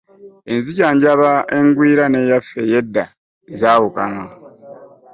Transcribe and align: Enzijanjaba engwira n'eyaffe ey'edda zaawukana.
Enzijanjaba 0.53 1.31
engwira 1.57 2.03
n'eyaffe 2.09 2.59
ey'edda 2.65 3.03
zaawukana. 3.59 4.23